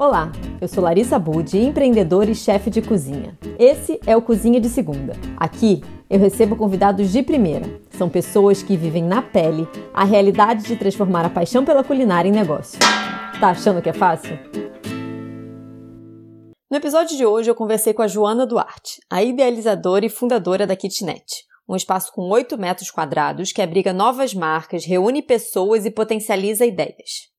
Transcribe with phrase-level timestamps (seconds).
[0.00, 3.38] Olá, eu sou Larissa Budi, empreendedora e chefe de cozinha.
[3.58, 5.12] Esse é o Cozinha de Segunda.
[5.36, 7.66] Aqui eu recebo convidados de primeira.
[7.90, 12.32] São pessoas que vivem na pele a realidade de transformar a paixão pela culinária em
[12.32, 12.78] negócio.
[13.38, 14.38] Tá achando que é fácil?
[16.70, 20.74] No episódio de hoje eu conversei com a Joana Duarte, a idealizadora e fundadora da
[20.74, 26.64] Kitnet, um espaço com 8 metros quadrados que abriga novas marcas, reúne pessoas e potencializa
[26.64, 27.29] ideias.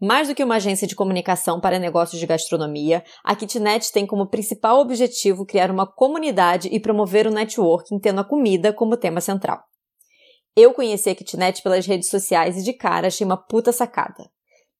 [0.00, 4.26] Mais do que uma agência de comunicação para negócios de gastronomia, a Kitnet tem como
[4.26, 9.62] principal objetivo criar uma comunidade e promover o networking tendo a comida como tema central.
[10.56, 14.30] Eu conheci a Kitnet pelas redes sociais e de cara achei uma puta sacada.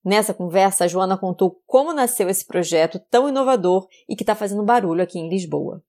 [0.03, 4.63] Nessa conversa, a Joana contou como nasceu esse projeto tão inovador e que está fazendo
[4.63, 5.83] barulho aqui em Lisboa.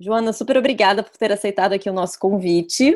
[0.00, 2.90] Joana, super obrigada por ter aceitado aqui o nosso convite.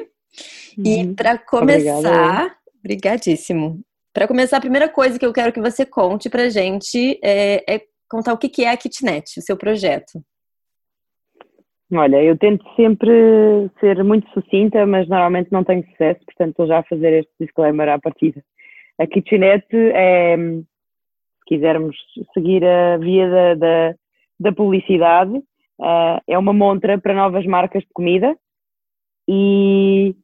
[0.77, 0.85] Uhum.
[0.85, 2.62] E para começar, Obrigada.
[2.85, 3.81] Obrigadíssimo.
[4.13, 7.81] Para começar, a primeira coisa que eu quero que você conte para gente é, é,
[8.09, 10.23] contar o que é a Kitnet, o seu projeto.
[11.95, 16.79] Olha, eu tento sempre ser muito sucinta, mas normalmente não tenho sucesso, portanto estou já
[16.79, 18.43] a fazer este disclaimer à partida.
[18.99, 21.97] A Kitnet é, se quisermos
[22.33, 23.95] seguir a via da, da,
[24.41, 28.37] da publicidade, uh, é uma montra para novas marcas de comida
[29.29, 30.15] e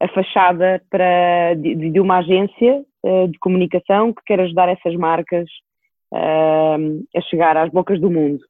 [0.00, 5.46] a fachada para, de, de uma agência uh, de comunicação que quer ajudar essas marcas
[6.12, 8.40] uh, a chegar às bocas do mundo.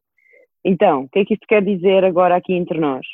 [0.65, 3.05] Então, o que é que isto quer dizer agora aqui entre nós?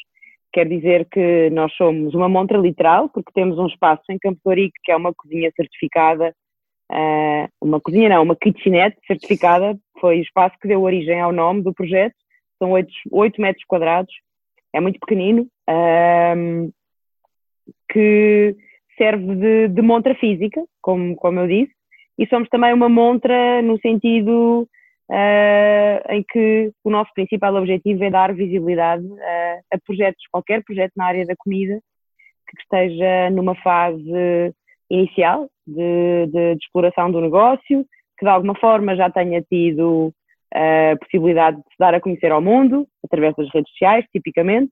[0.52, 4.74] Quer dizer que nós somos uma montra literal, porque temos um espaço em Campo Torico
[4.84, 6.34] que é uma cozinha certificada,
[6.92, 11.62] uh, uma cozinha não, uma kitchenette certificada, foi o espaço que deu origem ao nome
[11.62, 12.14] do projeto,
[12.58, 14.12] são 8, 8 metros quadrados,
[14.74, 15.46] é muito pequenino,
[17.88, 18.56] que
[18.96, 21.72] serve de, de montra física, como, como eu disse,
[22.18, 24.66] e somos também uma montra no sentido
[25.10, 30.92] uh, em que o nosso principal objetivo é dar visibilidade uh, a projetos, qualquer projeto
[30.96, 31.78] na área da comida
[32.48, 34.54] que esteja numa fase
[34.88, 37.84] inicial de, de, de exploração do negócio,
[38.18, 40.12] que de alguma forma já tenha tido
[40.54, 44.70] a uh, possibilidade de se dar a conhecer ao mundo, através das redes sociais, tipicamente,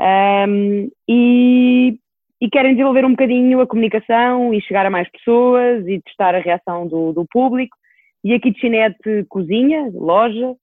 [0.00, 1.98] um, e,
[2.44, 6.40] e querem desenvolver um bocadinho a comunicação e chegar a mais pessoas e testar a
[6.40, 7.74] reação do, do público.
[8.22, 10.54] E a Kitchenette Cozinha, loja,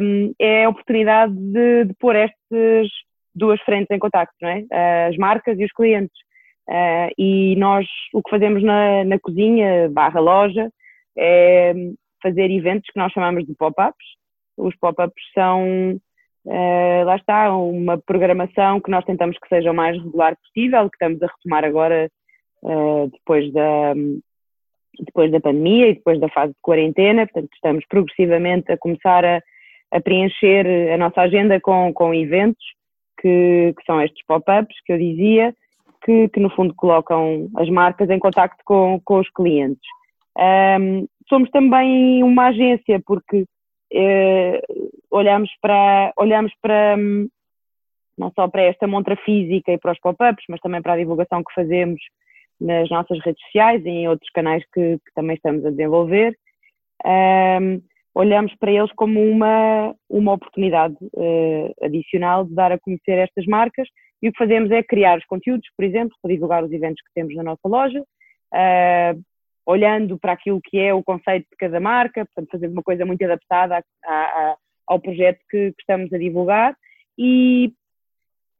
[0.00, 2.88] um, é a oportunidade de, de pôr estas
[3.34, 4.64] duas frentes em contacto, não é?
[5.06, 6.16] As marcas e os clientes.
[6.66, 10.70] Uh, e nós o que fazemos na, na cozinha barra loja
[11.18, 11.74] é
[12.22, 14.06] fazer eventos que nós chamamos de pop-ups.
[14.56, 16.00] Os pop-ups são
[16.46, 20.96] Uh, lá está, uma programação que nós tentamos que seja o mais regular possível, que
[20.96, 22.10] estamos a retomar agora
[22.62, 23.94] uh, depois, da,
[25.00, 29.40] depois da pandemia e depois da fase de quarentena, portanto estamos progressivamente a começar a,
[29.90, 32.64] a preencher a nossa agenda com, com eventos,
[33.20, 35.54] que, que são estes pop-ups que eu dizia,
[36.04, 39.88] que, que, no fundo colocam as marcas em contacto com, com os clientes.
[40.36, 43.46] Um, somos também uma agência, porque
[45.10, 47.28] olhamos para, olhamos para hum,
[48.16, 51.42] não só para esta montra física e para os pop-ups, mas também para a divulgação
[51.42, 52.00] que fazemos
[52.60, 56.36] nas nossas redes sociais e em outros canais que, que também estamos a desenvolver.
[57.04, 57.82] Um,
[58.14, 63.88] olhamos para eles como uma, uma oportunidade uh, adicional de dar a conhecer estas marcas
[64.22, 67.12] e o que fazemos é criar os conteúdos, por exemplo, para divulgar os eventos que
[67.14, 69.22] temos na nossa loja, uh,
[69.66, 73.24] olhando para aquilo que é o conceito de cada marca, portanto, fazendo uma coisa muito
[73.24, 76.76] adaptada a, a, ao projeto que, que, estamos a divulgar.
[77.16, 77.72] E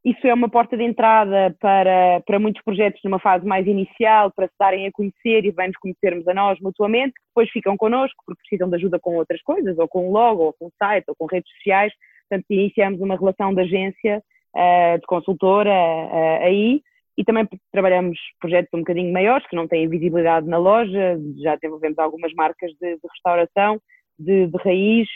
[0.04, 4.47] isso é uma porta de entrada para, para muitos projetos numa fase mais inicial, para
[4.47, 8.69] se darem a conhecer e bem-nos conhecermos a nós mutuamente, depois ficam connosco porque precisam
[8.69, 11.93] de ajuda com outras coisas, ou com logo, ou com site, ou com redes sociais,
[12.28, 14.22] portanto iniciamos uma relação de agência,
[14.54, 16.82] uh, de consultora uh, aí,
[17.16, 21.98] e também trabalhamos projetos um bocadinho maiores, que não têm visibilidade na loja, já desenvolvemos
[21.98, 23.81] algumas marcas de, de restauração,
[24.19, 25.08] de, de, raiz,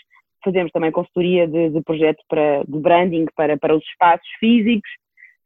[0.44, 4.90] fazemos também consultoria de, de projeto para, de branding para, para os espaços físicos,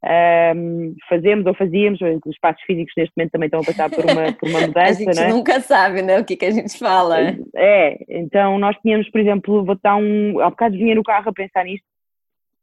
[0.05, 4.33] um, fazemos ou fazíamos, os espaços físicos neste momento também estão a passar por uma,
[4.33, 5.09] por uma mudança.
[5.09, 5.29] a gente é?
[5.29, 7.19] nunca sabe né, o que, que a gente fala.
[7.55, 10.41] É, então nós tínhamos, por exemplo, vou dar um.
[10.41, 11.87] Há bocado vinha no carro a pensar nisto,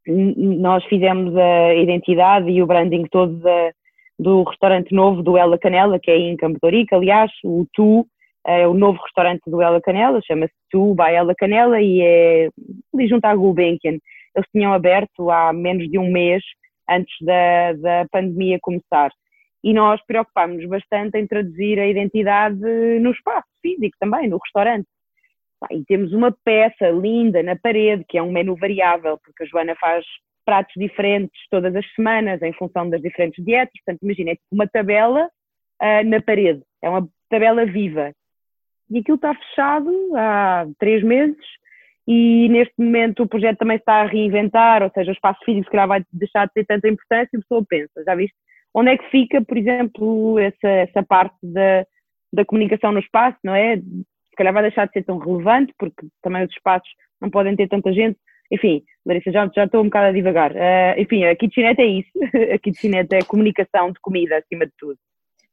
[0.05, 3.71] nós fizemos a identidade e o branding todo da,
[4.19, 6.59] do restaurante novo do Ela Canela, que é em Campo.
[6.91, 8.05] Aliás, o Tu
[8.45, 12.49] é o novo restaurante do Ela Canela, chama-se Tu by Ela Canela e é
[12.93, 13.97] ali junto à Gulbenkian.
[14.35, 16.43] Eles tinham aberto há menos de um mês
[16.89, 19.11] antes da, da pandemia começar.
[19.63, 22.59] e nós preocupámos-nos bastante em traduzir a identidade
[23.01, 24.87] no espaço físico também, no restaurante.
[25.71, 29.75] E temos uma peça linda na parede, que é um menu variável, porque a Joana
[29.75, 30.05] faz
[30.49, 33.79] pratos diferentes todas as semanas em função das diferentes dietas.
[33.85, 35.29] Portanto, imagina, é tipo uma tabela
[35.79, 38.11] uh, na parede, é uma tabela viva.
[38.89, 41.37] E aquilo está fechado há três meses
[42.07, 45.71] e neste momento o projeto também está a reinventar, ou seja, o espaço físico se
[45.71, 48.35] calhar vai deixar de ter tanta importância e a pessoa pensa, já viste?
[48.73, 51.85] Onde é que fica, por exemplo, essa, essa parte da,
[52.33, 53.77] da comunicação no espaço, não é?
[53.77, 56.89] Se calhar vai deixar de ser tão relevante, porque também os espaços
[57.21, 58.17] não podem ter tanta gente.
[58.51, 60.51] Enfim, Larissa, já, já estou um bocado a divagar.
[60.51, 62.09] Uh, enfim, a kitchenette é isso.
[62.53, 64.97] a kitchenette é comunicação de comida, acima de tudo.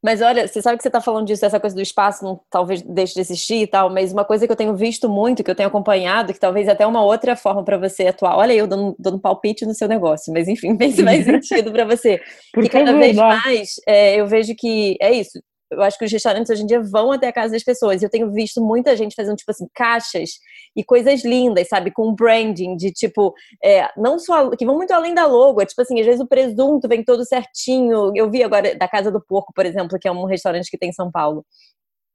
[0.05, 2.81] Mas olha, você sabe que você está falando disso, essa coisa do espaço não talvez
[2.83, 5.55] deixe de existir e tal, mas uma coisa que eu tenho visto muito, que eu
[5.55, 8.37] tenho acompanhado, que talvez até uma outra forma para você atuar.
[8.37, 11.85] Olha, eu dando, dando palpite no seu negócio, mas enfim, vê se faz sentido para
[11.85, 12.21] você.
[12.53, 15.41] Porque cada vez mais é, eu vejo que é isso
[15.71, 18.03] eu acho que os restaurantes hoje em dia vão até a casa das pessoas.
[18.03, 20.31] Eu tenho visto muita gente fazendo, tipo assim, caixas
[20.77, 21.91] e coisas lindas, sabe?
[21.91, 25.61] Com branding de tipo, é, não só que vão muito além da logo.
[25.61, 28.13] É tipo assim, às vezes o presunto vem todo certinho.
[28.15, 30.91] Eu vi agora da Casa do Porco, por exemplo, que é um restaurante que tem
[30.91, 31.45] em São Paulo.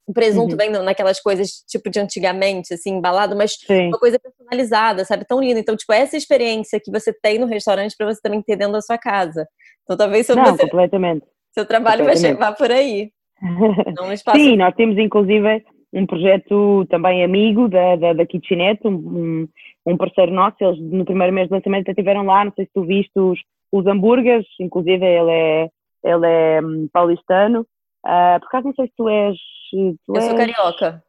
[0.07, 0.57] O presunto uhum.
[0.57, 3.87] vem naquelas coisas tipo de antigamente, assim, embalado, mas Sim.
[3.87, 5.25] uma coisa personalizada, sabe?
[5.25, 5.59] Tão linda.
[5.59, 8.81] Então, tipo, essa experiência que você tem no restaurante para você também ter dentro da
[8.81, 9.47] sua casa.
[9.83, 11.25] Então, talvez seu, Não, você, completamente.
[11.53, 13.11] seu trabalho vai chegar por aí.
[14.31, 19.47] É Sim, nós temos inclusive um projeto também amigo da, da, da Kitchenette, um,
[19.85, 22.83] um, parceiro nosso, eles no primeiro mês de lançamento estiveram lá, não sei se tu
[22.83, 23.39] viste os,
[23.71, 25.69] os hambúrgueres, inclusive ele é,
[26.03, 27.61] ele é um, paulistano,
[28.05, 29.37] uh, por acaso não sei se tu és...
[29.71, 31.03] Tu eu és, sou carioca.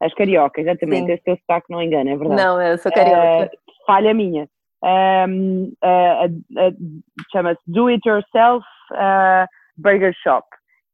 [0.00, 1.12] És carioca, exatamente, Sim.
[1.12, 2.40] esse teu sotaque não engana, é verdade.
[2.40, 3.50] Não, eu sou carioca.
[3.52, 4.48] Uh, falha minha.
[4.80, 6.72] Um, uh,
[7.32, 8.64] Chama-se Do It Yourself
[9.76, 10.46] Burger Shop.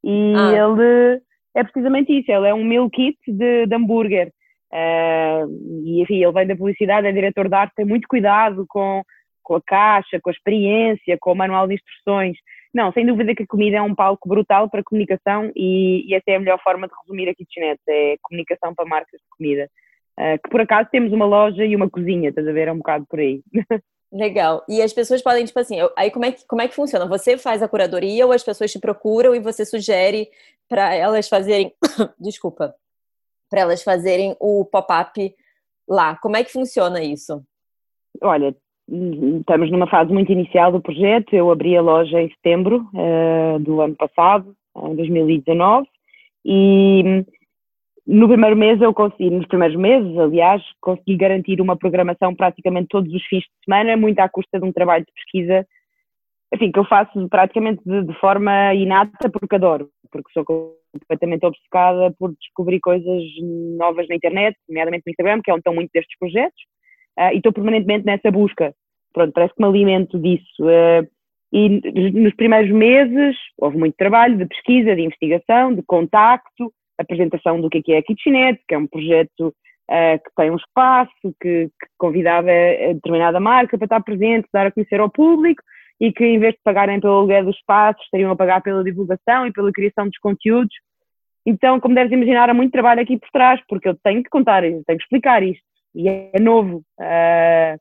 [0.05, 0.53] E ah.
[0.53, 1.23] ele
[1.55, 4.31] é precisamente isso, ele é um meal kit de, de hambúrguer.
[4.71, 5.47] Uh,
[5.85, 9.03] e enfim, ele vem da publicidade, é diretor de arte, tem muito cuidado com,
[9.43, 12.37] com a caixa, com a experiência, com o manual de instruções.
[12.75, 16.25] Não, sem dúvida que a comida é um palco brutal para comunicação e, e essa
[16.29, 19.71] é a melhor forma de resumir a kitchenette, é comunicação para marcas de comida.
[20.19, 22.69] Uh, que por acaso temos uma loja e uma cozinha, estás a ver?
[22.69, 23.43] É um bocado por aí.
[24.15, 24.65] Legal.
[24.69, 27.05] E as pessoas podem, tipo assim, aí como é, que, como é que funciona?
[27.07, 30.29] Você faz a curadoria ou as pessoas te procuram e você sugere
[30.69, 31.73] para elas fazerem.
[32.21, 32.73] Desculpa.
[33.51, 35.35] Para elas fazerem o pop-up
[35.89, 36.17] lá.
[36.19, 37.43] Como é que funciona isso?
[38.23, 38.55] Olha,
[38.89, 41.35] estamos numa fase muito inicial do projeto.
[41.35, 45.89] Eu abri a loja em setembro uh, do ano passado, em 2019,
[46.45, 47.25] e
[48.07, 53.13] no primeiro mês eu consegui, nos primeiros meses, aliás, consegui garantir uma programação praticamente todos
[53.13, 55.67] os fins de semana, muito à custa de um trabalho de pesquisa,
[56.55, 62.15] enfim, que eu faço praticamente de, de forma inata porque adoro, porque sou completamente obcecada
[62.19, 63.23] por descobrir coisas
[63.79, 66.63] novas na internet, nomeadamente no Instagram, que é onde estão muitos destes projetos,
[67.19, 68.75] uh, e estou permanentemente nessa busca.
[69.13, 70.63] Pronto, parece que me alimento disso.
[70.63, 71.09] Uh,
[71.53, 71.81] e
[72.11, 77.79] nos primeiros meses houve muito trabalho de pesquisa, de investigação, de contacto, apresentação do que
[77.79, 81.67] é, que é a Kitchenette, que é um projeto uh, que tem um espaço, que,
[81.69, 85.63] que convidava a determinada marca para estar presente, dar a conhecer ao público
[86.01, 89.47] e que em vez de pagarem pelo aluguel do espaço, estariam a pagar pela divulgação
[89.47, 90.75] e pela criação dos conteúdos.
[91.47, 94.63] Então, como deves imaginar, há muito trabalho aqui por trás, porque eu tenho que contar,
[94.63, 95.63] tenho que explicar isto,
[95.95, 96.79] e é novo.
[96.99, 97.79] Uh,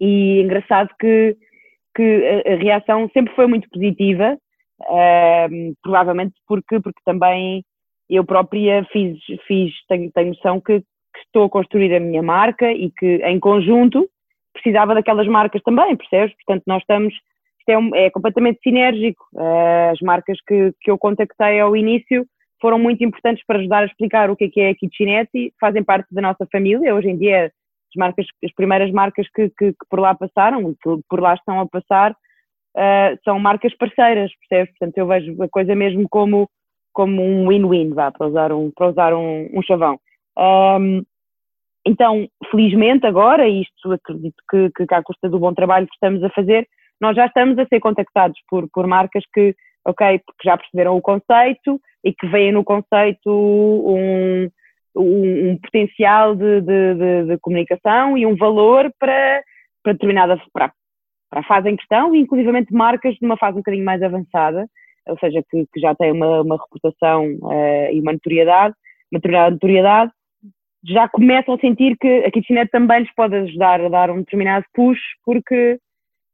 [0.00, 1.36] e é engraçado que,
[1.94, 4.38] que a, a, reação sempre foi muito positiva,
[4.82, 7.64] uh, provavelmente porque, porque também
[8.08, 12.70] eu própria fiz, fiz tenho, tenho noção que, que, estou a construir a minha marca
[12.70, 14.08] e que em conjunto
[14.52, 16.34] precisava daquelas marcas também, percebes?
[16.36, 19.22] Portanto, nós estamos, isto é, um, é completamente sinérgico.
[19.34, 22.26] Uh, as marcas que, que eu contactei ao início
[22.60, 25.84] foram muito importantes para ajudar a explicar o que é que é a Kitchenette fazem
[25.84, 26.94] parte da nossa família.
[26.94, 30.74] Hoje em dia, as, marcas, as primeiras marcas que, que, que por lá passaram e
[30.74, 34.72] que por lá estão a passar uh, são marcas parceiras, percebes?
[34.78, 36.48] Portanto, eu vejo a coisa mesmo como
[36.96, 40.00] como um win-win, vá, para usar um, para usar um, um chavão.
[40.38, 41.02] Um,
[41.86, 46.24] então, felizmente agora, isto acredito que, que, que à custa do bom trabalho que estamos
[46.24, 46.66] a fazer,
[46.98, 51.02] nós já estamos a ser contactados por, por marcas que, ok, porque já perceberam o
[51.02, 54.48] conceito e que veem no conceito um,
[54.96, 59.42] um, um potencial de, de, de, de, comunicação e um valor para,
[59.82, 60.72] para determinada, para,
[61.28, 64.66] para a fase em questão, e inclusivamente marcas de uma fase um bocadinho mais avançada,
[65.06, 68.74] ou seja, que, que já tem uma, uma reputação uh, e uma notoriedade,
[69.12, 70.12] uma notoriedade,
[70.84, 74.64] já começam a sentir que a kitchenette também lhes pode ajudar a dar um determinado
[74.74, 75.78] push, porque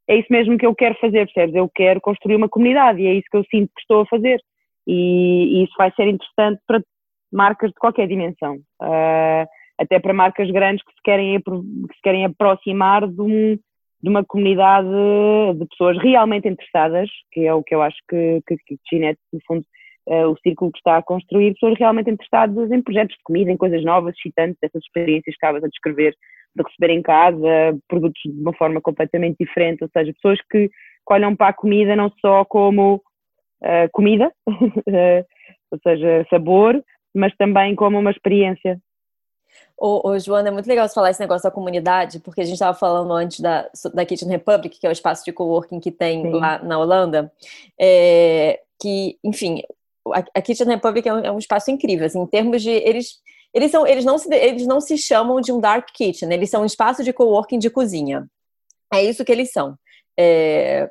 [0.09, 1.55] é isso mesmo que eu quero fazer, percebes?
[1.55, 4.41] Eu quero construir uma comunidade e é isso que eu sinto que estou a fazer.
[4.87, 6.83] E, e isso vai ser interessante para
[7.33, 8.57] marcas de qualquer dimensão.
[8.83, 9.47] Uh,
[9.79, 13.59] até para marcas grandes que se querem, que se querem aproximar de, um,
[14.03, 14.89] de, uma comunidade
[15.57, 19.41] de pessoas realmente interessadas, que é o que eu acho que, que, que Ginete, no
[19.47, 19.65] fundo,
[20.07, 23.57] uh, o círculo que está a construir, pessoas realmente interessadas em projetos de comida, em
[23.57, 26.15] coisas novas, excitantes, essas experiências que acabas a descrever,
[26.55, 30.71] de receber em casa produtos de uma forma completamente diferente, ou seja, pessoas que,
[31.11, 36.83] olham para a comida não só como uh, comida, ou seja, sabor,
[37.15, 38.79] mas também como uma experiência.
[39.77, 42.55] Ô, ô, Joana, é muito legal você falar esse negócio da comunidade, porque a gente
[42.55, 46.23] estava falando antes da, da Kitchen Republic, que é o espaço de coworking que tem
[46.23, 46.33] Sim.
[46.33, 47.33] lá na Holanda,
[47.79, 49.63] é, que, enfim,
[50.13, 52.71] a, a Kitchen Republic é um, é um, espaço incrível, assim, em termos de...
[52.71, 53.21] Eles,
[53.53, 56.63] eles, são, eles, não se, eles não se chamam de um dark kitchen, eles são
[56.63, 58.29] um espaço de coworking de cozinha.
[58.93, 59.77] É isso que eles são.
[60.17, 60.89] É,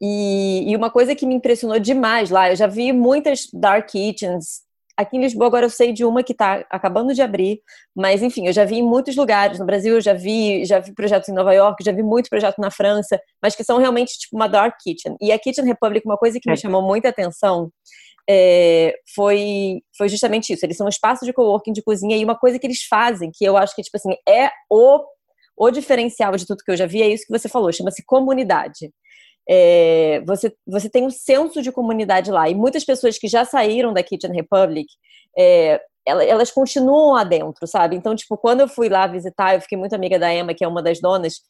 [0.00, 4.63] e, e, uma coisa que me impressionou demais lá, eu já vi muitas dark kitchens
[4.96, 7.60] Aqui em Lisboa agora eu sei de uma que está acabando de abrir,
[7.94, 10.94] mas enfim, eu já vi em muitos lugares no Brasil, eu já vi, já vi
[10.94, 14.36] projetos em Nova York, já vi muito projeto na França, mas que são realmente tipo
[14.36, 15.16] uma dark kitchen.
[15.20, 16.56] E a Kitchen Republic, uma coisa que me é.
[16.56, 17.70] chamou muita atenção
[18.28, 20.64] é, foi, foi justamente isso.
[20.64, 23.44] Eles são um espaço de coworking de cozinha e uma coisa que eles fazem, que
[23.44, 25.04] eu acho que tipo assim é o
[25.56, 28.90] o diferencial de tudo que eu já vi é isso que você falou, chama-se comunidade
[29.48, 32.48] é, você, você tem um senso de comunidade lá.
[32.48, 34.88] E muitas pessoas que já saíram da Kitchen Republic,
[35.36, 37.96] é, elas continuam lá dentro, sabe?
[37.96, 40.68] Então, tipo, quando eu fui lá visitar, eu fiquei muito amiga da Emma, que é
[40.68, 41.40] uma das donas,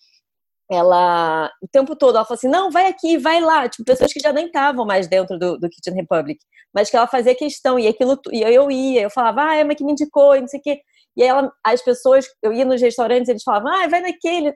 [0.71, 4.21] ela, o tempo todo, ela falou assim, não, vai aqui, vai lá, tipo, pessoas que
[4.21, 6.41] já nem estavam mais dentro do, do Kitchen Republic,
[6.73, 9.85] mas que ela fazia questão, e aquilo, e eu ia, eu falava, ah, Emma que
[9.85, 10.81] me indicou, e não sei o quê,
[11.17, 14.55] e aí ela, as pessoas, eu ia nos restaurantes, eles falavam, ah, vai naquele,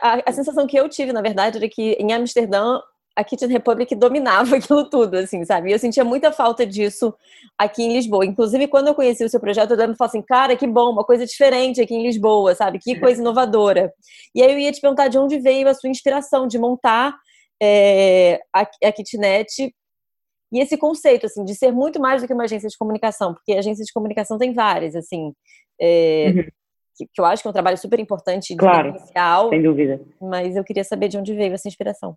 [0.00, 2.80] a, a, sensação que eu tive, na verdade, era que em Amsterdã
[3.14, 5.68] a Kitchen Republic dominava aquilo tudo, assim, sabe?
[5.68, 7.14] E eu sentia muita falta disso
[7.58, 8.24] aqui em Lisboa.
[8.24, 11.04] Inclusive, quando eu conheci o seu projeto, eu me falei assim, cara, que bom, uma
[11.04, 12.78] coisa diferente aqui em Lisboa, sabe?
[12.78, 13.92] Que coisa inovadora.
[14.34, 17.14] E aí eu ia te perguntar de onde veio a sua inspiração de montar
[17.62, 19.74] é, a, a kitnet
[20.52, 23.52] e esse conceito, assim, de ser muito mais do que uma agência de comunicação, porque
[23.52, 25.32] agência de comunicação tem várias, assim.
[25.80, 26.44] É, uhum
[26.96, 29.48] que, que eu acho que é um trabalho super importante claro, inicial.
[29.48, 30.00] Sem dúvida.
[30.20, 32.16] Mas eu queria saber de onde veio essa inspiração.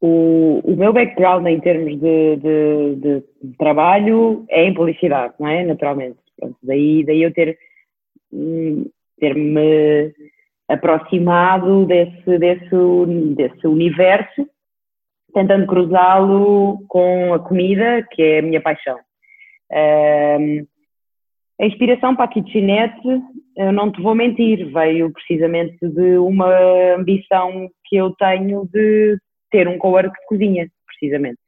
[0.00, 5.64] O, o meu background em termos de, de, de, trabalho é em publicidade, não é?
[5.64, 6.18] Naturalmente.
[6.38, 7.58] Pronto, daí, daí eu ter,
[8.30, 10.12] hum, ter me
[10.68, 12.76] aproximado desse, desse,
[13.34, 14.46] desse universo,
[15.32, 18.98] tentando cruzá-lo com a comida, que é a minha paixão.
[19.70, 20.66] Um,
[21.60, 23.08] a inspiração para a kitchenette,
[23.56, 29.16] eu não te vou mentir, veio precisamente de uma ambição que eu tenho de
[29.50, 31.38] ter um cowork de cozinha, precisamente.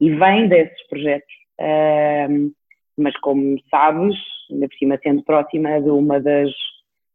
[0.00, 1.32] E vem desses projetos.
[1.60, 2.52] Um,
[2.96, 4.16] mas como sabes,
[4.50, 6.50] ainda por cima sendo próxima de uma das,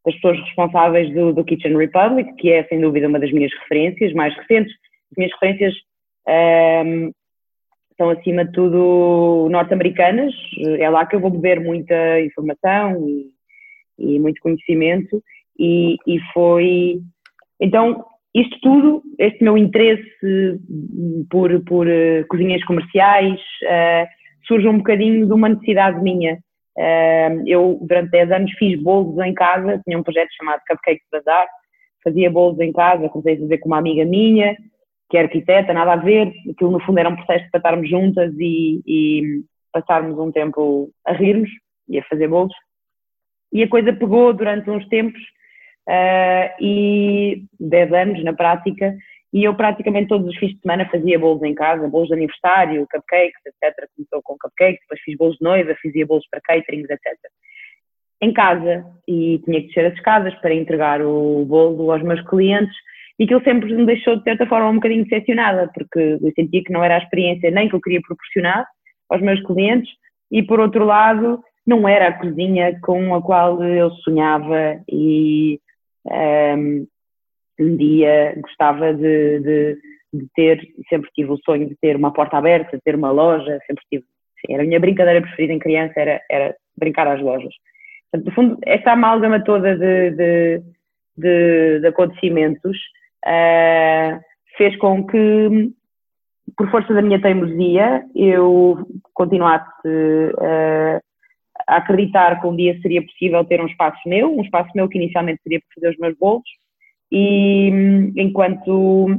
[0.06, 4.13] das pessoas responsáveis do, do, Kitchen Republic, que é sem dúvida uma das minhas referências
[4.13, 4.74] mais recentes,
[5.12, 5.74] as minhas referências
[6.86, 7.12] um,
[7.98, 10.34] são acima de tudo norte-americanas,
[10.80, 13.32] é lá que eu vou beber muita informação e,
[13.98, 15.22] e muito conhecimento.
[15.60, 17.01] E, e, foi,
[17.60, 20.60] então isto tudo, este meu interesse
[21.30, 24.08] por, por uh, cozinhas comerciais uh,
[24.48, 26.38] surge um bocadinho de uma necessidade minha.
[26.77, 31.48] Uh, eu durante 10 anos fiz bolos em casa, tinha um projeto chamado Cupcakes Bazar,
[32.04, 34.56] fazia bolos em casa, comecei a fazer com uma amiga minha,
[35.10, 38.34] que é arquiteta, nada a ver, aquilo no fundo era um processo para estarmos juntas
[38.38, 41.50] e, e passarmos um tempo a rirmos
[41.88, 42.54] e a fazer bolos.
[43.52, 45.22] E a coisa pegou durante uns tempos
[45.88, 48.96] uh, e 10 anos na prática,
[49.34, 52.88] e eu praticamente todos os fins de semana fazia bolos em casa, bolos de aniversário,
[52.90, 53.88] cupcakes, etc.
[53.96, 57.18] Começou com cupcakes, depois fiz bolos de noiva, fazia bolos para caterings, etc.
[58.22, 62.76] Em casa, e tinha que descer as escadas para entregar o bolo aos meus clientes,
[63.20, 66.72] e aquilo sempre me deixou, de certa forma, um bocadinho decepcionada, porque eu sentia que
[66.72, 68.66] não era a experiência nem que eu queria proporcionar
[69.10, 69.90] aos meus clientes,
[70.32, 75.60] e por outro lado, não era a cozinha com a qual eu sonhava e
[76.06, 76.88] um,
[77.60, 79.78] um dia gostava de, de,
[80.14, 83.60] de, ter, sempre tive o sonho de ter uma porta aberta, de ter uma loja,
[83.66, 84.06] sempre tive,
[84.50, 87.54] era a minha brincadeira preferida em criança, era, era brincar às lojas.
[88.12, 92.78] Portanto, no fundo, esta amálgama toda de, de, de acontecimentos
[93.27, 94.19] uh,
[94.57, 95.72] fez com que,
[96.55, 101.00] por força da minha teimosia, eu continuasse uh,
[101.67, 104.98] a acreditar que um dia seria possível ter um espaço meu, um espaço meu que
[104.98, 106.50] inicialmente seria para fazer os meus bolos,
[107.12, 107.69] e
[108.17, 109.10] enquanto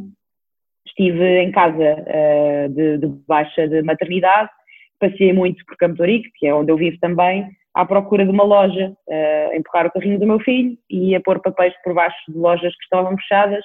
[0.87, 4.51] estive em casa uh, de, de, baixa de maternidade,
[4.99, 8.45] passei muito por Campo Torico, que é onde eu vivo também, à procura de uma
[8.45, 12.37] loja, uh, empurrar o carrinho do meu filho e a pôr papéis por baixo de
[12.37, 13.65] lojas que estavam fechadas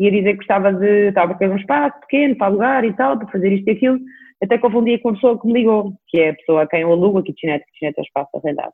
[0.00, 3.18] e a dizer que gostava de, estava a um espaço pequeno para alugar e tal,
[3.18, 4.00] para fazer isto e aquilo,
[4.42, 6.90] até dia com uma pessoa que me ligou, que é a pessoa a quem eu
[6.90, 8.72] alugo a kitchenette, kitchenette é o espaço arrendado,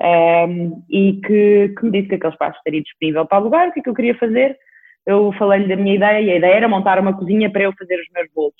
[0.00, 3.78] um, e que, que, me disse que aquele espaço estaria disponível para alugar, o que
[3.78, 4.58] é que eu queria fazer,
[5.06, 7.94] eu falei-lhe da minha ideia e a ideia era montar uma cozinha para eu fazer
[8.00, 8.54] os meus bolos.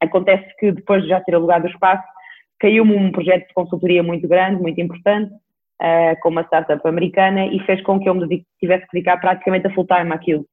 [0.00, 2.06] Acontece que depois de já ter alugado o espaço,
[2.58, 7.60] caiu-me um projeto de consultoria muito grande, muito importante, uh, com uma startup americana e
[7.66, 10.46] fez com que eu me tivesse que dedicar praticamente a full time àquilo.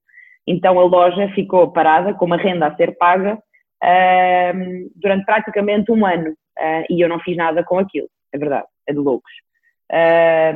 [0.48, 6.06] Então a loja ficou parada, com uma renda a ser paga, uh, durante praticamente um
[6.06, 9.32] ano uh, e eu não fiz nada com aquilo, é verdade, é de loucos.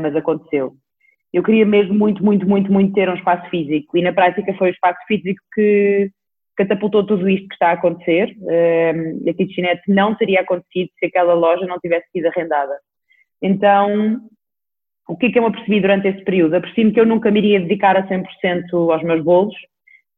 [0.01, 0.73] mas aconteceu.
[1.31, 4.69] Eu queria mesmo muito, muito, muito, muito ter um espaço físico e na prática foi
[4.69, 6.11] o espaço físico que
[6.59, 8.35] catapultou tudo isto que está a acontecer.
[8.41, 12.77] Uh, a kitchenette não teria acontecido se aquela loja não tivesse sido arrendada.
[13.41, 14.19] Então,
[15.07, 16.55] o que é que eu me apercebi durante esse período?
[16.55, 19.55] Apercebi-me que eu nunca me iria dedicar a 100% aos meus bolos.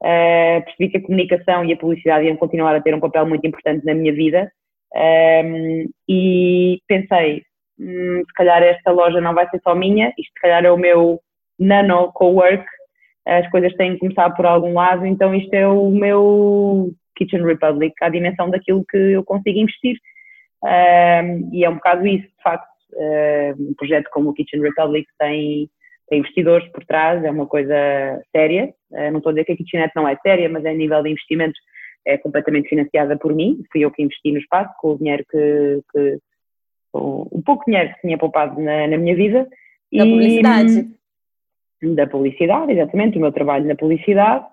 [0.01, 3.46] Uh, percebi que a comunicação e a publicidade iam continuar a ter um papel muito
[3.46, 4.51] importante na minha vida.
[4.93, 7.43] Um, e pensei,
[7.79, 10.77] hum, se calhar esta loja não vai ser só minha, isto se calhar é o
[10.77, 11.20] meu
[11.60, 12.65] nano co-work
[13.25, 17.93] as coisas têm que começar por algum lado, então isto é o meu Kitchen Republic,
[18.01, 19.98] à dimensão daquilo que eu consigo investir.
[20.63, 22.70] Um, e é um bocado isso, de facto.
[23.58, 25.70] Um projeto como o Kitchen Republic tem,
[26.12, 27.74] tem investidores por trás, é uma coisa
[28.36, 28.74] séria.
[28.91, 31.10] Uh, não estou a dizer que a Kitchenette não é séria, mas a nível de
[31.10, 31.58] investimentos
[32.06, 33.63] é completamente financiada por mim.
[33.72, 36.18] Fui eu que investi no espaço com o dinheiro que, que
[36.91, 39.48] o, pouco dinheiro que tinha poupado na, na minha vida.
[39.94, 40.91] Da e, publicidade
[41.82, 44.46] da publicidade, exatamente, o meu trabalho na publicidade,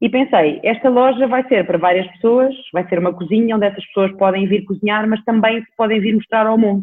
[0.00, 3.84] e pensei, esta loja vai ser para várias pessoas, vai ser uma cozinha onde essas
[3.86, 6.82] pessoas podem vir cozinhar, mas também podem vir mostrar ao mundo.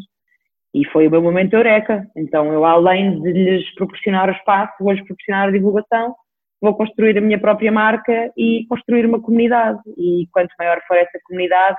[0.74, 2.06] E foi o meu momento eureka.
[2.16, 6.16] Então eu, além de lhes proporcionar o espaço, vou-lhes proporcionar a divulgação,
[6.62, 9.80] vou construir a minha própria marca e construir uma comunidade.
[9.98, 11.78] E quanto maior for essa comunidade,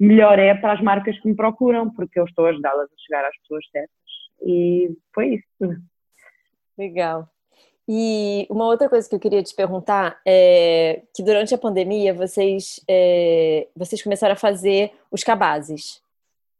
[0.00, 3.24] melhor é para as marcas que me procuram, porque eu estou a ajudá-las a chegar
[3.24, 3.96] às pessoas certas.
[4.42, 5.82] E foi isso.
[6.76, 7.28] Legal.
[7.88, 12.84] E uma outra coisa que eu queria te perguntar é que durante a pandemia vocês,
[12.86, 16.02] é, vocês começaram a fazer os cabazes.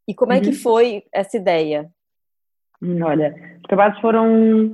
[0.09, 0.39] E como uhum.
[0.39, 0.55] é que uhum.
[0.55, 1.91] foi essa ideia?
[2.81, 4.67] Hum, olha, os cabazes foram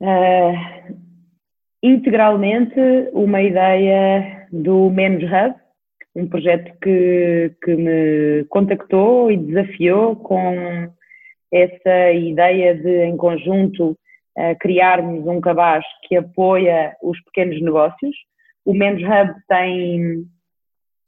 [0.00, 0.94] uh,
[1.82, 2.78] integralmente
[3.14, 5.54] uma ideia do Menos Hub,
[6.14, 10.92] um projeto que, que me contactou e desafiou com
[11.52, 13.90] essa ideia de, em conjunto,
[14.36, 18.14] uh, criarmos um cabaz que apoia os pequenos negócios.
[18.64, 20.26] O Menos Hub tem,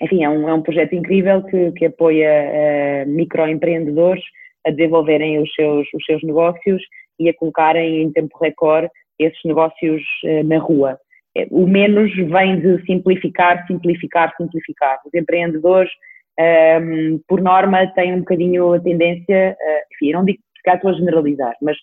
[0.00, 4.22] enfim, é um, é um projeto incrível que, que apoia uh, microempreendedores
[4.66, 6.82] a desenvolverem os seus, os seus negócios
[7.18, 10.98] e a colocarem em tempo recorde esses negócios uh, na rua.
[11.50, 14.98] O menos vem de simplificar, simplificar, simplificar.
[15.04, 15.90] Os empreendedores,
[16.38, 20.90] um, ehm, por norma, têm um bocadinho a tendência, uh, enfim, não digo que estou
[20.90, 21.76] a generalizar, mas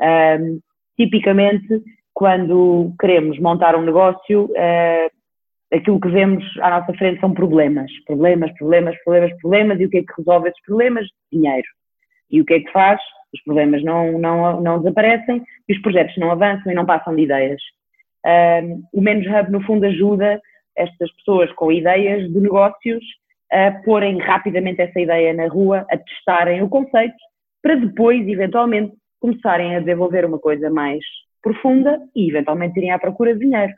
[0.00, 0.58] um, ehm,
[0.96, 1.82] tipicamente,
[2.14, 5.19] quando queremos montar um negócio, uh,
[5.72, 7.90] aquilo que vemos à nossa frente são problemas.
[8.04, 9.80] Problemas, problemas, problemas, problemas.
[9.80, 11.06] E o que é que resolve esses problemas?
[11.32, 11.66] Dinheiro.
[12.30, 13.00] E o que é que faz?
[13.32, 17.22] Os problemas não, não, não desaparecem e os projetos não avançam e não passam de
[17.22, 17.60] ideias.
[18.26, 20.40] Uh, o Menos Hub, no fundo, ajuda
[20.76, 23.02] estas pessoas com ideias de negócios
[23.52, 27.16] a porem rapidamente essa ideia na rua, a testarem o conceito,
[27.62, 31.04] para depois, eventualmente, começarem a desenvolver uma coisa mais
[31.42, 33.72] profunda e eventualmente irem à procura de dinheiro.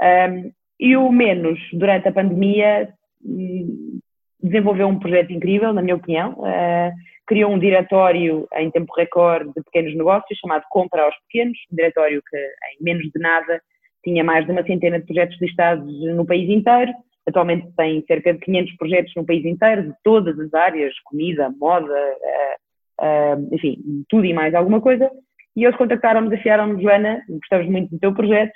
[0.00, 2.88] Um, e o menos, durante a pandemia,
[3.24, 3.98] hum,
[4.42, 6.32] desenvolveu um projeto incrível, na minha opinião.
[6.38, 6.92] Uh,
[7.26, 12.22] criou um diretório em tempo recorde de pequenos negócios, chamado Compra aos Pequenos, um diretório
[12.28, 13.60] que em menos de nada
[14.04, 16.92] tinha mais de uma centena de projetos listados no país inteiro.
[17.28, 21.92] Atualmente tem cerca de 500 projetos no país inteiro, de todas as áreas, comida, moda,
[21.92, 23.76] uh, uh, enfim,
[24.08, 25.10] tudo e mais alguma coisa.
[25.54, 28.52] E eles contactaram-me, desafiaram-me, Joana, gostamos muito do teu projeto,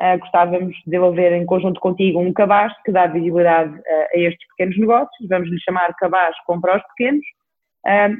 [0.00, 4.46] uh, gostávamos de desenvolver em conjunto contigo um cabaz que dá visibilidade uh, a estes
[4.48, 7.24] pequenos negócios, vamos lhe chamar cabaz compra aos pequenos,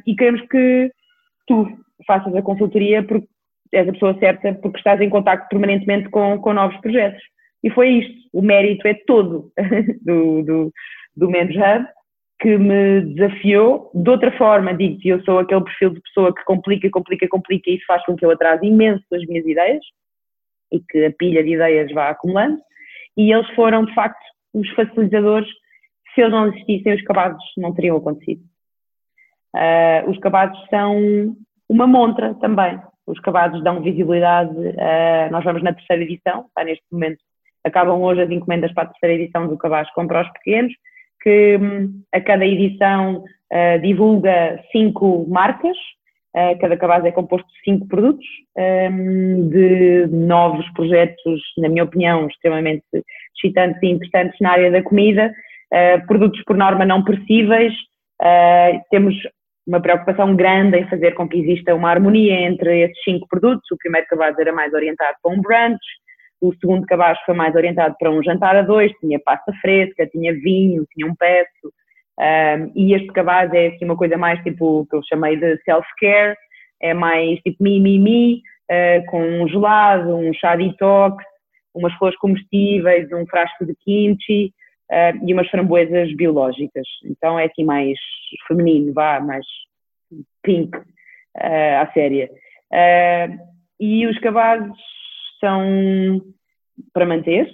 [0.07, 0.93] e queremos que
[1.45, 1.67] tu
[2.07, 3.27] faças a consultoria porque
[3.73, 7.23] és a pessoa certa, porque estás em contato permanentemente com, com novos projetos.
[7.63, 9.51] E foi isto, o mérito é todo
[10.03, 10.73] do, do,
[11.17, 11.87] do Menos Hub,
[12.41, 13.91] que me desafiou.
[13.95, 17.77] De outra forma, digo-te, eu sou aquele perfil de pessoa que complica, complica, complica e
[17.77, 19.85] isso faz com que eu atrase imenso as minhas ideias.
[20.73, 22.59] E que a pilha de ideias vá acumulando,
[23.17, 24.21] e eles foram, de facto,
[24.53, 25.49] os facilitadores.
[26.15, 28.43] Se eles não existissem, os cabazes não teriam acontecido.
[29.55, 31.37] Uh, os cabazes são
[31.69, 32.79] uma montra também.
[33.07, 34.55] Os cabazes dão visibilidade.
[34.55, 37.19] Uh, nós vamos na terceira edição, está neste momento.
[37.65, 40.73] Acabam hoje as encomendas para a terceira edição do Cabaz Compra aos Pequenos,
[41.23, 45.77] que um, a cada edição uh, divulga cinco marcas,
[46.61, 52.85] cada cabaz é composto de cinco produtos, um, de novos projetos, na minha opinião, extremamente
[53.37, 55.33] excitantes e interessantes na área da comida,
[55.73, 57.73] uh, produtos por norma não perecíveis,
[58.91, 59.15] temos
[59.67, 63.71] uma preocupação grande em fazer com que exista uma harmonia entre esses cinco produtos.
[63.71, 65.85] O primeiro cabaz era mais orientado para um brunch,
[66.41, 70.33] o segundo cabaz foi mais orientado para um jantar a dois, tinha pasta fresca, tinha
[70.35, 71.73] vinho, tinha um peço,
[72.19, 76.37] um, e este cabaz é assim uma coisa mais tipo, que eu chamei de self-care,
[76.81, 81.23] é mais tipo mi-mi-mi, uh, com um gelado, um chá detox,
[81.75, 84.53] umas flores comestíveis, um frasco de kimchi
[84.91, 86.87] uh, e umas framboesas biológicas.
[87.05, 87.99] Então é assim mais
[88.49, 89.45] feminino, vá, mais
[90.43, 92.31] pink uh, à séria.
[93.79, 94.73] e os cabazes
[95.41, 96.23] são
[96.93, 97.49] para manter,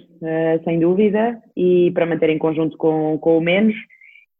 [0.65, 3.75] sem dúvida, e para manter em conjunto com, com o menos.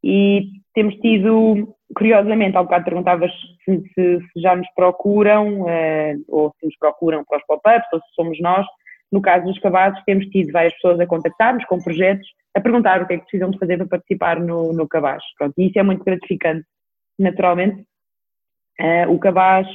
[0.04, 3.32] E temos tido, curiosamente, há bocado perguntavas
[3.64, 8.00] se, se, se já nos procuram, uh, ou se nos procuram para os pop-ups, ou
[8.00, 8.66] se somos nós.
[9.10, 13.06] No caso dos cabazes, temos tido várias pessoas a contactar-nos com projetos, a perguntar o
[13.06, 15.22] que é que precisam de fazer para participar no, no cabaz.
[15.38, 16.66] Pronto, e isso é muito gratificante.
[17.18, 17.80] Naturalmente,
[18.80, 19.66] uh, o cabaz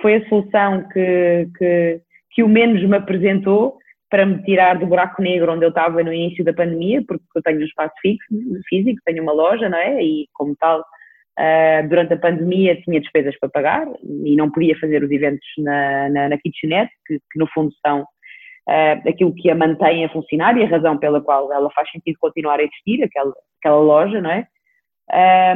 [0.00, 2.00] foi a solução que, que
[2.34, 3.78] que o menos me apresentou
[4.14, 7.42] para me tirar do buraco negro onde eu estava no início da pandemia, porque eu
[7.42, 8.28] tenho um espaço fixo,
[8.68, 10.00] físico, tenho uma loja, não é?
[10.04, 13.88] E como tal, uh, durante a pandemia tinha despesas para pagar
[14.24, 18.02] e não podia fazer os eventos na, na, na kitchenette, que, que, no fundo são
[18.02, 22.16] uh, aquilo que a mantém a funcionar e a razão pela qual ela faz sentido
[22.20, 24.46] continuar a existir, aquela, aquela loja, não é?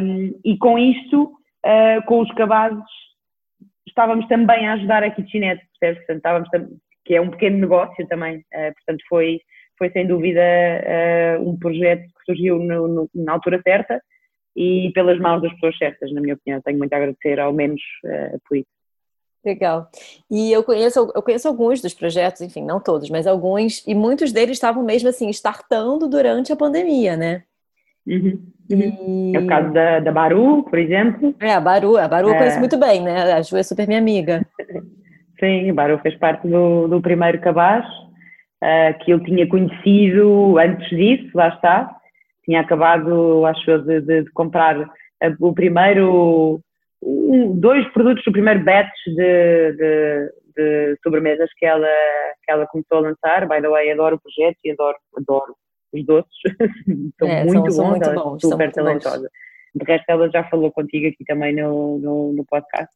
[0.03, 1.31] Um, e com isto,
[1.65, 2.83] uh, com os cabazes,
[3.87, 6.05] estávamos também a ajudar a kitchenette, percebes?
[6.05, 9.41] Portanto, estávamos que é um pequeno negócio também, uh, portanto foi,
[9.79, 13.99] foi sem dúvida uh, um projeto que surgiu no, no, na altura certa
[14.55, 16.61] e pelas mãos das pessoas certas, na minha opinião.
[16.61, 18.69] Tenho muito a agradecer, ao menos, uh, por isso.
[19.43, 19.89] Legal.
[20.31, 24.31] E eu conheço, eu conheço alguns dos projetos, enfim, não todos, mas alguns, e muitos
[24.31, 27.43] deles estavam mesmo assim, startando durante a pandemia, né?
[28.07, 28.39] Uhum.
[28.69, 29.35] E...
[29.35, 31.35] É o caso da, da Baru, por exemplo.
[31.41, 32.33] É, a Baru, a Baru é.
[32.33, 33.33] eu conheço muito bem, né?
[33.33, 34.47] A Ju é super minha amiga.
[35.39, 40.89] Sim, a Baru fez parte do, do primeiro cabaz, uh, que eu tinha conhecido antes
[40.91, 41.97] disso, lá está.
[42.45, 44.89] Tinha acabado, acho de, de, de comprar
[45.41, 46.61] o primeiro,
[47.03, 51.89] um, dois produtos do primeiro batch de, de, de, sobremesas que ela,
[52.45, 53.47] que ela começou a lançar.
[53.47, 55.57] By the way, adoro o projeto e adoro, adoro
[55.93, 56.31] os doces.
[57.19, 59.31] são, é, muito são, bons, são muito bons, super talentosa.
[59.75, 62.93] De resto, ela já falou contigo aqui também no, no, no podcast.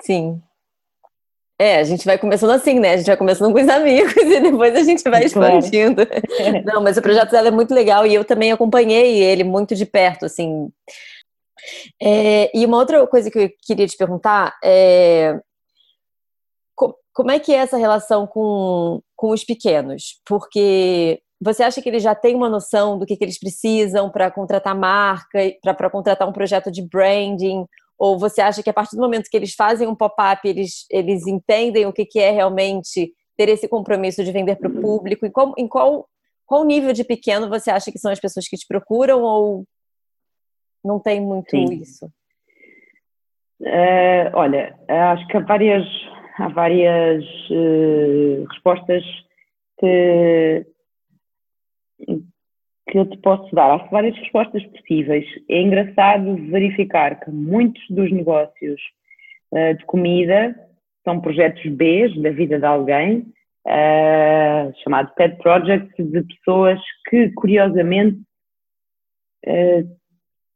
[0.00, 0.40] Sim,
[1.58, 2.92] é, a gente vai começando assim, né?
[2.92, 6.06] A gente vai começando com os amigos e depois a gente vai expandindo.
[6.06, 6.62] Claro.
[6.64, 9.84] Não, mas o projeto dela é muito legal e eu também acompanhei ele muito de
[9.84, 10.70] perto, assim.
[12.00, 15.38] É, e uma outra coisa que eu queria te perguntar é
[17.18, 20.20] como é que é essa relação com, com os pequenos?
[20.24, 24.30] Porque você acha que eles já têm uma noção do que, que eles precisam para
[24.30, 25.40] contratar marca,
[25.76, 27.66] para contratar um projeto de branding?
[27.98, 31.26] Ou você acha que a partir do momento que eles fazem um pop-up, eles, eles
[31.26, 35.26] entendem o que, que é realmente ter esse compromisso de vender para o público?
[35.26, 36.08] Em, qual, em qual,
[36.46, 39.64] qual nível de pequeno você acha que são as pessoas que te procuram ou
[40.84, 41.72] não tem muito Sim.
[41.74, 42.06] isso?
[43.60, 45.84] Uh, olha, acho que há várias,
[46.38, 49.02] há várias uh, respostas
[49.78, 50.64] que,
[52.88, 53.70] que eu te posso dar.
[53.70, 55.26] Há várias respostas possíveis.
[55.48, 58.80] É engraçado verificar que muitos dos negócios
[59.52, 60.54] uh, de comida
[61.04, 63.18] são projetos B da vida de alguém,
[63.66, 68.18] uh, chamado pet projects, de pessoas que, curiosamente,
[69.46, 69.98] uh,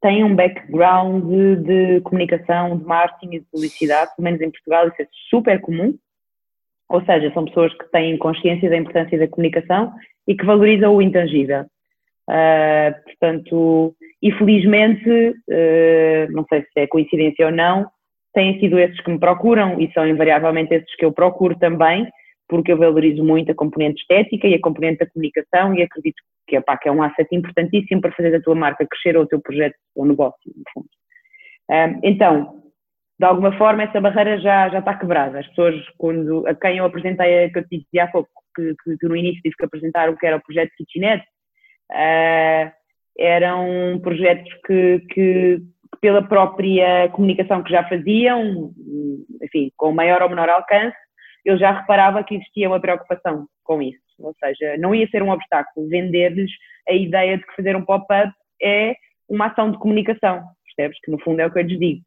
[0.00, 4.88] têm um background de, de, comunicação, de marketing e de publicidade, pelo menos em Portugal
[4.88, 5.94] isso é super comum.
[6.88, 9.94] Ou seja, são pessoas que têm consciência da importância da comunicação
[10.26, 11.64] e que valorizam o intangível.
[12.32, 17.86] Uh, portanto, infelizmente, uh, não sei se é coincidência ou não,
[18.32, 22.08] têm sido esses que me procuram e são invariavelmente esses que eu procuro também,
[22.48, 26.58] porque eu valorizo muito a componente estética e a componente da comunicação e acredito que,
[26.58, 29.76] que é um asset importantíssimo para fazer a tua marca crescer ou o teu projeto
[29.94, 30.88] ou negócio, no fundo.
[31.70, 32.62] Uh, então,
[33.18, 35.40] de alguma forma, essa barreira já, já está quebrada.
[35.40, 39.06] As pessoas, quando, a quem eu apresentei, que eu te há pouco, que, que, que,
[39.06, 41.24] no início tive que apresentar o que era o projeto Kitchenette,
[41.92, 42.72] uh,
[43.18, 45.62] eram projetos que, que,
[46.00, 48.72] pela própria comunicação que já faziam,
[49.42, 50.96] enfim, com maior ou menor alcance,
[51.44, 54.00] eu já reparava que existia uma preocupação com isso.
[54.18, 56.50] Ou seja, não ia ser um obstáculo vender-lhes
[56.88, 58.94] a ideia de que fazer um pop-up é
[59.28, 60.98] uma ação de comunicação, percebes?
[61.04, 62.00] Que no fundo é o que eu lhes digo.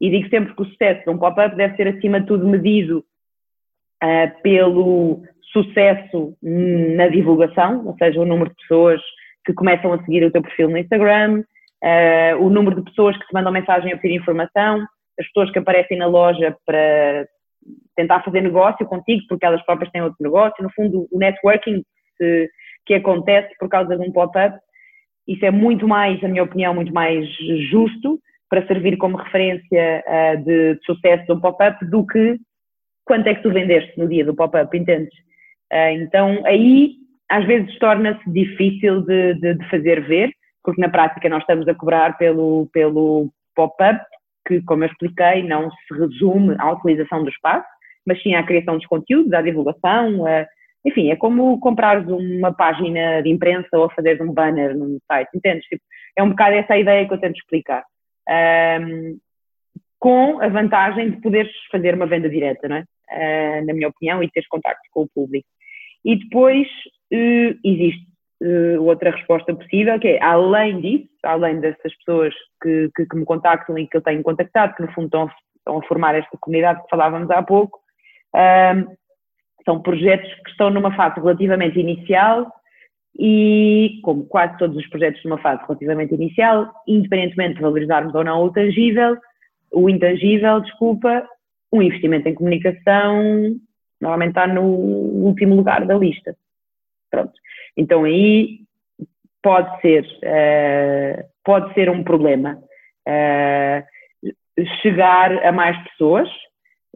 [0.00, 3.04] E digo sempre que o sucesso de um pop-up deve ser acima de tudo medido
[4.02, 9.00] uh, pelo sucesso na divulgação, ou seja, o número de pessoas
[9.44, 11.42] que começam a seguir o teu perfil no Instagram,
[11.82, 14.86] uh, o número de pessoas que te mandam mensagem a pedir informação,
[15.18, 17.26] as pessoas que aparecem na loja para
[17.94, 20.62] tentar fazer negócio contigo, porque elas próprias têm outro negócio.
[20.62, 21.84] No fundo, o networking
[22.18, 22.50] que,
[22.86, 24.56] que acontece por causa de um pop-up,
[25.26, 27.28] isso é muito mais, na minha opinião, muito mais
[27.70, 32.38] justo para servir como referência uh, de, de, sucesso de um pop-up do que
[33.04, 35.14] quanto é que tu vendeste no dia do pop-up, entendes?
[35.72, 36.96] Uh, então, aí
[37.30, 40.30] às vezes torna-se difícil de, de, de, fazer ver,
[40.62, 44.00] porque na prática nós estamos a cobrar pelo, pelo pop-up,
[44.46, 47.66] que, como eu expliquei, não se resume à utilização do espaço,
[48.06, 50.46] mas sim à criação dos conteúdos, à divulgação, a,
[50.84, 55.64] enfim, é como comprares uma página de imprensa ou fazeres um banner num site, entendes?
[55.66, 55.82] Tipo,
[56.16, 57.84] é um bocado essa a ideia que eu tento explicar.
[58.28, 59.18] Um,
[59.98, 62.84] com a vantagem de poderes fazer uma venda direta, não é?
[63.10, 65.46] Uh, na minha opinião, e teres contacto com o público.
[66.04, 66.66] E depois
[67.12, 68.06] uh, existe
[68.42, 73.24] uh, outra resposta possível, que é, além disso, além dessas pessoas que, que, que, me
[73.24, 76.82] contactam e que eu tenho contactado, que no fundo estão, estão a formar esta comunidade
[76.82, 77.80] que falávamos há pouco,
[79.64, 82.50] são projetos que estão numa fase relativamente inicial
[83.18, 88.42] e, como quase todos os projetos numa fase relativamente inicial, independentemente de valorizarmos ou não
[88.42, 89.16] o tangível,
[89.70, 91.26] o intangível, desculpa,
[91.72, 93.54] um investimento em comunicação
[94.02, 96.36] normalmente está no último lugar da lista.
[97.12, 97.32] Pronto.
[97.76, 98.60] Então aí
[99.42, 102.58] pode ser, uh, pode ser um problema
[103.06, 106.28] uh, chegar a mais pessoas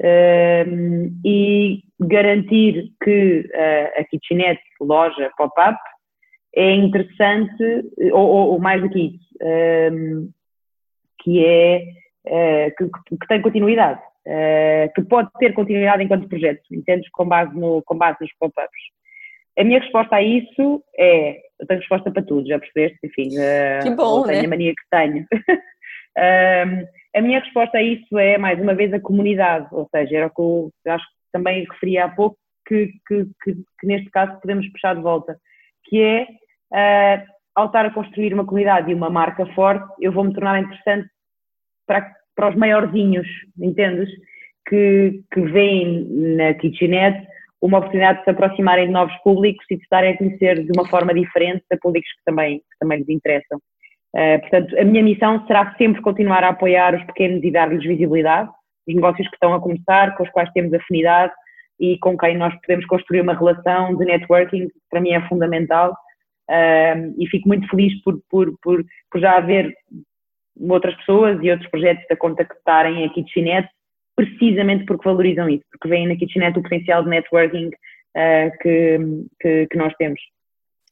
[0.01, 3.51] uh, e garantir que
[3.99, 5.79] a kitchenette, loja, pop-up
[6.55, 10.33] é interessante, ou, ou, ou, mais do que isso,
[11.23, 11.81] que é
[12.77, 12.85] que,
[13.19, 14.01] que, tem continuidade,
[14.95, 17.09] que pode ter continuidade enquanto projeto, entendes?
[17.11, 18.96] Com base, no, com base nos pop-ups.
[19.59, 22.99] A minha resposta a isso é, eu tenho resposta para tudo, já percebeste?
[23.05, 24.47] Enfim, eh, que bom, tenho né?
[24.47, 25.27] a mania que tenho.
[26.19, 30.27] um, a minha resposta a isso é, mais uma vez, a comunidade, ou seja, era
[30.27, 34.39] o que eu acho que também referia há pouco, que, que, que, que neste caso
[34.41, 35.39] podemos puxar de volta,
[35.85, 36.25] que é,
[36.73, 41.09] uh, ao estar a construir uma comunidade e uma marca forte, eu vou-me tornar interessante
[41.87, 43.27] para, para os maiorzinhos,
[43.59, 44.11] entendes?
[44.69, 46.05] Que, que vêm
[46.37, 47.27] na kitchenette
[47.67, 50.89] uma oportunidade de se aproximarem de novos públicos e de estarem a conhecer de uma
[50.89, 53.59] forma diferente a públicos que também, que também lhes interessam.
[54.15, 58.49] Uh, portanto, a minha missão será sempre continuar a apoiar os pequenos e dar-lhes visibilidade,
[58.89, 61.33] os negócios que estão a começar, com os quais temos afinidade
[61.79, 65.95] e com quem nós podemos construir uma relação de networking, que para mim é fundamental.
[66.49, 69.75] Uh, e fico muito feliz por, por, por, por já haver
[70.71, 73.69] outras pessoas e outros projetos a contactarem aqui de Chinete
[74.17, 78.99] precisamente porque valorizam isso, porque veem na Kitchenette o potencial de networking uh, que,
[79.39, 80.19] que, que, nós temos.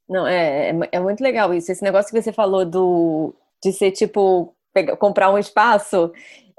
[0.08, 1.72] Não, é, é, é, muito legal isso.
[1.72, 6.12] Esse negócio que você falou do, de ser tipo pegar, comprar um espaço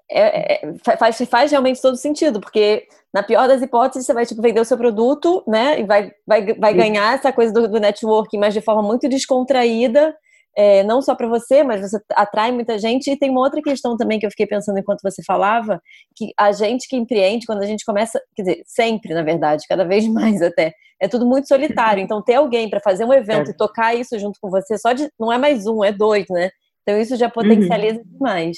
[0.10, 4.42] é, é, faz, faz realmente todo sentido, porque na pior das hipóteses, você vai tipo,
[4.42, 5.80] vender o seu produto, né?
[5.80, 10.16] E vai, vai, vai ganhar essa coisa do, do networking, mas de forma muito descontraída
[10.56, 13.12] é, não só para você, mas você atrai muita gente.
[13.12, 15.82] E tem uma outra questão também que eu fiquei pensando enquanto você falava,
[16.16, 19.84] que a gente que empreende, quando a gente começa, quer dizer, sempre, na verdade, cada
[19.88, 22.02] vez mais até, é tudo muito solitário.
[22.02, 23.52] Então, ter alguém para fazer um evento é.
[23.52, 26.50] e tocar isso junto com você, só de, não é mais um, é dois, né?
[26.84, 28.06] Então, isso já potencializa uhum.
[28.06, 28.58] demais.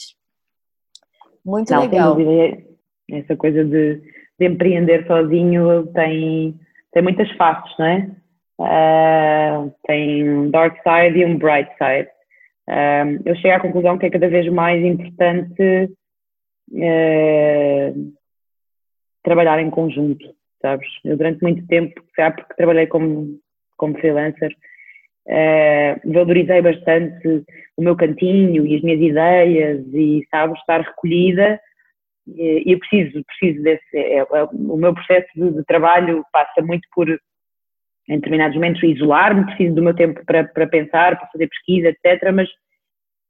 [1.43, 2.17] Muito não, legal.
[3.09, 4.01] Essa coisa de,
[4.37, 6.59] de empreender sozinho tem,
[6.91, 8.11] tem muitas faces, não é?
[8.59, 12.09] Uh, tem um dark side e um bright side.
[12.67, 15.91] Uh, eu chego à conclusão que é cada vez mais importante
[16.71, 18.13] uh,
[19.23, 20.25] trabalhar em conjunto,
[20.61, 20.87] sabes?
[21.05, 23.39] Eu durante muito tempo, já porque trabalhei como,
[23.77, 24.51] como freelancer,
[26.05, 27.43] valorizei bastante
[27.75, 31.59] o meu cantinho e as minhas ideias e, sabes, estar recolhida
[32.27, 36.87] e eu preciso, preciso desse, é, é, o meu processo de, de trabalho passa muito
[36.93, 37.07] por
[38.07, 42.31] em determinados momentos isolar-me, preciso do meu tempo para, para pensar, para fazer pesquisa, etc.
[42.33, 42.49] Mas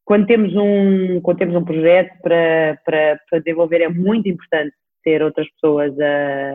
[0.06, 5.22] quando temos um, quando temos um projeto para, para, para desenvolver, é muito importante ter
[5.22, 6.54] outras pessoas a,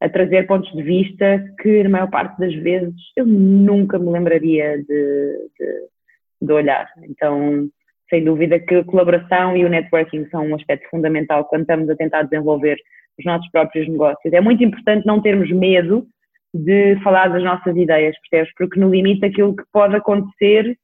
[0.00, 4.78] a trazer pontos de vista que, na maior parte das vezes, eu nunca me lembraria
[4.78, 5.88] de, de,
[6.42, 6.88] de olhar.
[7.02, 7.68] Então,
[8.08, 11.96] sem dúvida que a colaboração e o networking são um aspecto fundamental quando estamos a
[11.96, 12.76] tentar desenvolver
[13.18, 14.32] os nossos próprios negócios.
[14.32, 16.06] É muito importante não termos medo
[16.52, 18.52] de falar das nossas ideias, percebes?
[18.56, 20.76] Porque no limite aquilo que pode acontecer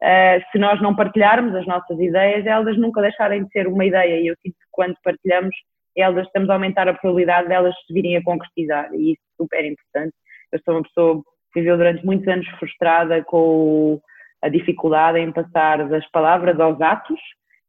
[0.00, 4.20] Uh, se nós não partilharmos as nossas ideias, elas nunca deixarem de ser uma ideia.
[4.20, 5.54] E eu sinto que quando partilhamos,
[5.96, 8.94] elas estamos a aumentar a probabilidade delas se virem a concretizar.
[8.94, 10.14] E isso é super importante.
[10.52, 14.00] Eu sou uma pessoa que viveu durante muitos anos frustrada com
[14.40, 17.20] a dificuldade em passar das palavras aos atos.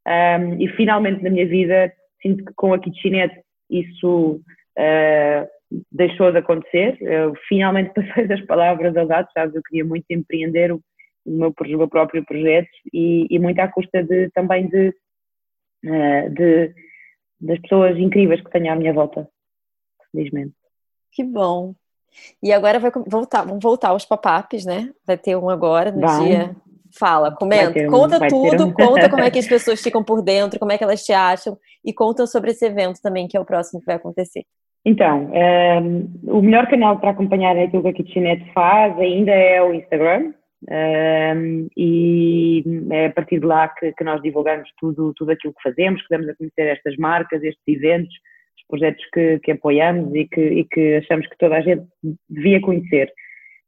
[0.07, 4.39] Um, e finalmente na minha vida, sinto que com a Kitchenette isso
[4.77, 5.47] uh,
[5.91, 6.97] deixou de acontecer.
[7.01, 9.55] Eu finalmente passei das palavras aos atos, sabes?
[9.55, 10.81] Eu queria muito empreender o
[11.25, 14.89] o meu, o meu próprio projeto e, e muito à custa de, também de,
[15.85, 16.73] uh, de,
[17.39, 19.29] das pessoas incríveis que tenho à minha volta,
[20.11, 20.53] felizmente.
[21.11, 21.75] Que bom.
[22.41, 24.91] E agora vai voltar, vamos voltar aos pop-ups, né?
[25.05, 26.23] Vai ter um agora no vai.
[26.23, 26.55] dia.
[26.91, 28.73] Fala, comenta, um, conta tudo, um.
[28.73, 31.55] conta como é que as pessoas ficam por dentro, como é que elas te acham
[31.85, 34.43] e conta sobre esse evento também, que é o próximo que vai acontecer.
[34.85, 39.61] Então, um, ehm, o melhor canal para acompanhar aquilo que a Kitchenette faz ainda é
[39.61, 40.33] o Instagram,
[40.67, 45.63] um, e é a partir de lá que, que, nós divulgamos tudo, tudo aquilo que
[45.63, 48.13] fazemos, que damos a conhecer estas marcas, estes eventos,
[48.57, 51.83] os projetos que, que apoiamos e que, e que, achamos que toda a gente
[52.29, 53.11] devia conhecer.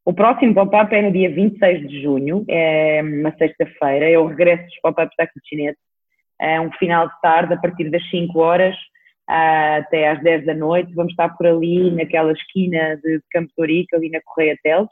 [0.04, 4.64] O próximo pop-up é no dia 26 de junho, é uma sexta-feira, é o regresso
[4.64, 5.80] dos pop-ups da Kitchenette.
[6.42, 8.76] É um final de tarde, a partir das 5 horas
[9.32, 10.94] até às 10 da noite.
[10.94, 14.90] Vamos estar por ali, naquela esquina de Campo Torico, ali na Correia Teles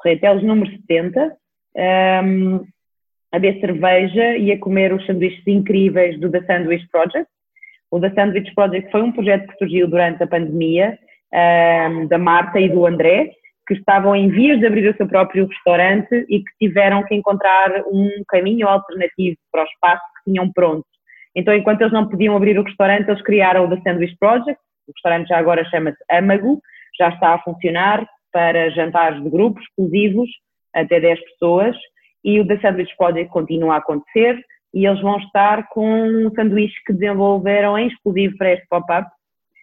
[0.00, 1.36] Corretelos número 70,
[2.24, 2.64] um,
[3.32, 7.28] a beber cerveja e a comer os sanduíches incríveis do The Sandwich Project.
[7.90, 10.98] O The Sandwich Project foi um projeto que surgiu durante a pandemia,
[11.32, 13.30] um, da Marta e do André,
[13.66, 17.84] que estavam em vias de abrir o seu próprio restaurante e que tiveram que encontrar
[17.86, 20.86] um caminho alternativo para o espaço que tinham pronto.
[21.34, 24.60] Então, enquanto eles não podiam abrir o restaurante, eles criaram o The Sandwich Project.
[24.88, 26.60] O restaurante já agora chama-se Amago,
[26.98, 30.28] já está a funcionar, para jantares de grupos exclusivos,
[30.74, 31.76] até 10 pessoas,
[32.24, 34.40] e o The Sandwich Project continua a acontecer,
[34.72, 39.08] e eles vão estar com um sanduíche que desenvolveram em exclusivo para este pop-up.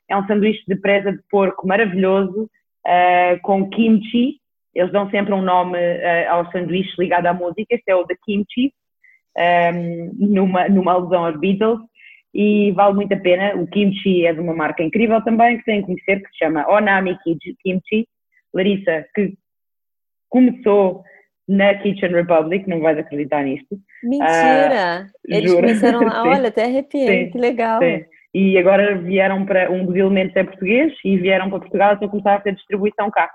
[0.09, 4.39] É um sanduíche de presa de porco maravilhoso, uh, com kimchi.
[4.75, 8.15] Eles dão sempre um nome uh, ao sanduíche ligado à música, este é o The
[8.25, 8.73] Kimchi,
[9.35, 11.79] um, ehm, numa, numa alusão aos Beatles,
[12.33, 13.55] e vale muito a pena.
[13.55, 16.69] O kimchi é de uma marca incrível também, que têm que conhecer, que se chama
[16.69, 18.07] Onami Kimchi,
[18.53, 19.33] Larissa, que
[20.29, 21.03] começou
[21.47, 23.79] na Kitchen Republic, não vais acreditar nisto.
[24.03, 25.07] Mentira!
[25.07, 25.61] Uh, Eles juro.
[25.61, 27.81] começaram lá, olha, até arrepiei, sim, que legal.
[27.81, 28.03] Sim.
[28.33, 32.35] E agora vieram para, um dos elementos é português, e vieram para Portugal para começar
[32.35, 33.29] a ter distribuição cá.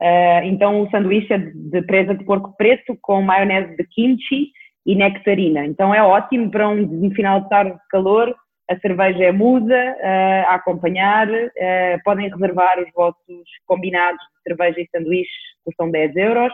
[0.00, 4.50] Uh, então o sanduíche é de presa de porco preto com maionese de kimchi
[4.84, 5.64] e nectarina.
[5.64, 8.34] Então é ótimo para um, final de tarde de calor
[8.68, 14.80] a cerveja é muda uh, a acompanhar, uh, podem reservar os vossos combinados de cerveja
[14.80, 15.32] e sanduíches,
[15.64, 16.52] custam 10 euros,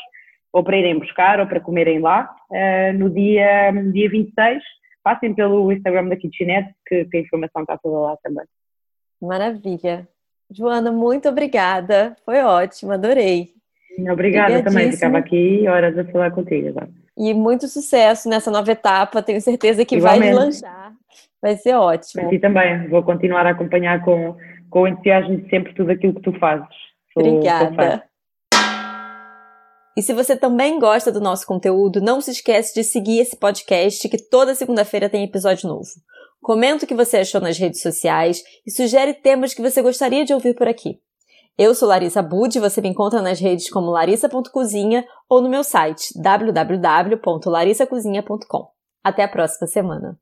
[0.53, 2.31] ou para irem buscar ou para comerem lá.
[2.99, 4.63] No dia, dia 26,
[5.03, 8.45] passem pelo Instagram da Kitchenette, que, que a informação está toda lá também.
[9.19, 10.07] Maravilha.
[10.55, 12.17] Joana, muito obrigada.
[12.25, 13.51] Foi ótimo, adorei.
[14.11, 16.89] Obrigada também, ficava aqui horas a falar contigo agora.
[17.17, 20.35] E muito sucesso nessa nova etapa, tenho certeza que Igualmente.
[20.35, 20.93] vai lançar.
[21.41, 22.23] Vai ser ótimo.
[22.23, 24.37] Para ti também, vou continuar a acompanhar com,
[24.71, 26.67] com o entusiasmo de sempre tudo aquilo que tu fazes.
[27.13, 28.05] Sou, Obrigada.
[29.97, 34.09] E se você também gosta do nosso conteúdo, não se esquece de seguir esse podcast
[34.09, 35.91] que toda segunda-feira tem episódio novo.
[36.43, 40.35] Comenta o que você achou nas redes sociais e sugere temas que você gostaria de
[40.35, 40.99] ouvir por aqui.
[41.57, 46.13] Eu sou Larissa Bud, você me encontra nas redes como larissa.cozinha ou no meu site
[46.21, 48.73] www.larissacozinha.com.
[49.05, 50.19] Até a próxima semana.